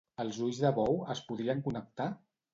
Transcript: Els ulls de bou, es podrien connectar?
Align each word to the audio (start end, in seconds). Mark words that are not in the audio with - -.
Els 0.21 0.37
ulls 0.45 0.61
de 0.63 0.71
bou, 0.79 0.97
es 1.17 1.23
podrien 1.29 1.63
connectar? 1.69 2.11